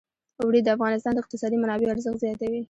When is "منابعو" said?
1.59-1.93